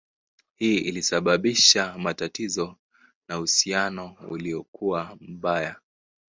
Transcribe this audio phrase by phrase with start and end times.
[0.55, 2.75] Hii ilisababisha matatizo
[3.27, 5.75] na uhusiano ulikuwa mbaya.